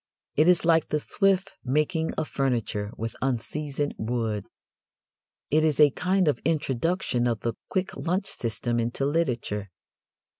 [0.35, 4.47] It is like the swift making of furniture with unseasoned wood.
[5.51, 9.69] It is a kind of introduction of the quick lunch system into literature.